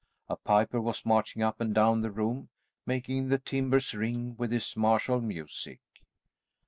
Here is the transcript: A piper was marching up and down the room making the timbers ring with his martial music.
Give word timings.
A 0.27 0.35
piper 0.35 0.81
was 0.81 1.05
marching 1.05 1.43
up 1.43 1.61
and 1.61 1.75
down 1.75 2.01
the 2.01 2.09
room 2.09 2.49
making 2.87 3.29
the 3.29 3.37
timbers 3.37 3.93
ring 3.93 4.35
with 4.35 4.51
his 4.51 4.75
martial 4.75 5.21
music. 5.21 5.79